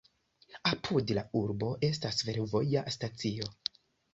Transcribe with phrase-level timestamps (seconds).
[0.69, 3.53] Apud la urbo estas fervoja stacio.